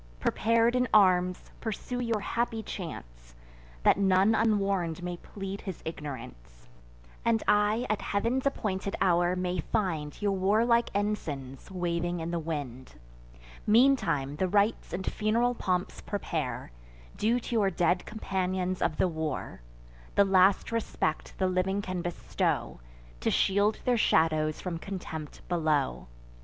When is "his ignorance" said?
5.61-6.67